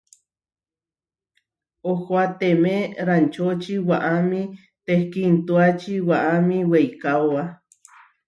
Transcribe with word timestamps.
Ohoáteme 1.91 2.75
raančoči 3.07 3.75
waʼamí 3.87 4.41
tehkíintuači 4.85 5.93
waʼámi 6.09 6.57
weikaóba. 6.71 7.43